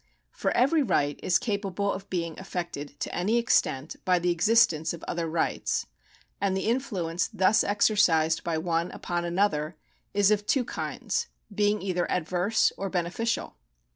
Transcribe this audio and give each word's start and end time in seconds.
For 0.31 0.49
every 0.57 0.81
right 0.81 1.19
is 1.21 1.37
capable 1.37 1.93
of 1.93 2.09
being 2.09 2.39
affected 2.39 2.99
to 3.01 3.13
any 3.15 3.37
extent 3.37 3.97
by 4.03 4.17
the 4.17 4.31
existence 4.31 4.93
of 4.93 5.03
other 5.03 5.29
rights; 5.29 5.85
and 6.41 6.57
the 6.57 6.65
influence 6.67 7.27
thus 7.27 7.63
exercised 7.63 8.43
by 8.43 8.57
one 8.57 8.89
upon 8.93 9.25
another 9.25 9.77
is 10.15 10.31
of 10.31 10.47
two 10.47 10.65
kinds, 10.65 11.27
being 11.53 11.83
either 11.83 12.09
adverse 12.11 12.73
or 12.77 12.89
beneficial. 12.89 13.57